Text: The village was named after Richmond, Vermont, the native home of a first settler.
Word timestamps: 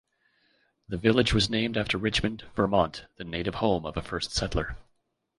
The 0.87 0.97
village 0.97 1.31
was 1.31 1.47
named 1.47 1.77
after 1.77 1.95
Richmond, 1.95 2.45
Vermont, 2.55 3.05
the 3.17 3.23
native 3.23 3.53
home 3.53 3.85
of 3.85 3.95
a 3.97 4.01
first 4.01 4.31
settler. 4.31 4.75